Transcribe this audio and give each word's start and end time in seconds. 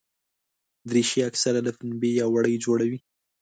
دریشي 0.89 1.19
اکثره 1.29 1.59
له 1.67 1.71
پنبې 1.77 2.09
یا 2.19 2.25
وړۍ 2.33 2.55
جوړه 2.65 2.85
وي. 2.89 2.99